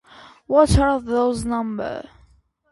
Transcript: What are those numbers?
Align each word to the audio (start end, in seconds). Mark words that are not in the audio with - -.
What 0.47 0.79
are 0.79 0.99
those 0.99 1.45
numbers? 1.45 2.07